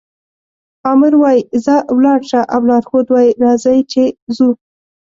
آمر 0.91 1.13
وایي 1.21 1.41
ځه 1.65 1.75
ولاړ 1.97 2.19
شه 2.29 2.41
او 2.53 2.61
لارښود 2.69 3.07
وایي 3.09 3.31
راځئ 3.43 3.79
چې 3.91 4.03
ځو. 4.35 4.49